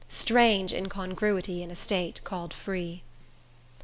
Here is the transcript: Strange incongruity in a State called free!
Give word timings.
Strange 0.09 0.73
incongruity 0.73 1.61
in 1.61 1.69
a 1.69 1.75
State 1.75 2.21
called 2.23 2.55
free! 2.55 3.03